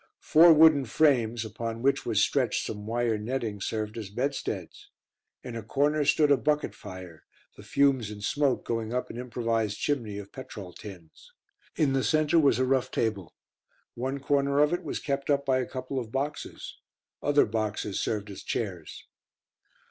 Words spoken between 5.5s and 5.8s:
a